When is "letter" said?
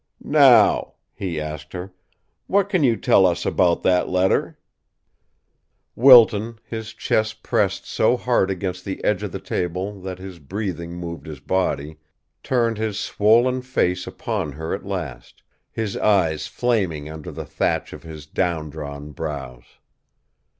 4.09-4.57